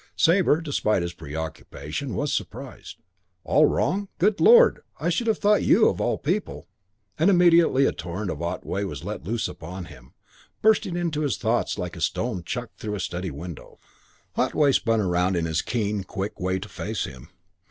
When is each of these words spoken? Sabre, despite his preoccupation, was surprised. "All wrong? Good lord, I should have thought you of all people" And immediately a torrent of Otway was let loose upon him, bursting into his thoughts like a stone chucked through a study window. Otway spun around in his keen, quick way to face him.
Sabre, 0.15 0.61
despite 0.61 1.03
his 1.03 1.13
preoccupation, 1.13 2.15
was 2.15 2.33
surprised. 2.33 2.95
"All 3.43 3.67
wrong? 3.67 4.07
Good 4.17 4.39
lord, 4.41 4.79
I 4.99 5.09
should 5.09 5.27
have 5.27 5.37
thought 5.37 5.61
you 5.61 5.87
of 5.89 6.01
all 6.01 6.17
people" 6.17 6.67
And 7.19 7.29
immediately 7.29 7.85
a 7.85 7.91
torrent 7.91 8.31
of 8.31 8.41
Otway 8.41 8.83
was 8.83 9.03
let 9.03 9.23
loose 9.25 9.47
upon 9.47 9.85
him, 9.85 10.13
bursting 10.63 10.95
into 10.97 11.21
his 11.21 11.37
thoughts 11.37 11.77
like 11.77 11.95
a 11.95 12.01
stone 12.01 12.41
chucked 12.43 12.79
through 12.79 12.95
a 12.95 12.99
study 12.99 13.29
window. 13.29 13.77
Otway 14.35 14.71
spun 14.71 14.99
around 14.99 15.35
in 15.35 15.45
his 15.45 15.61
keen, 15.61 16.03
quick 16.03 16.39
way 16.39 16.57
to 16.57 16.67
face 16.67 17.03
him. 17.03 17.29